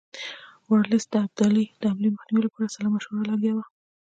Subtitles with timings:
[0.69, 3.63] ورلسټ د ابدالي د حملې مخنیوي لپاره سلا مشورو لګیا وو.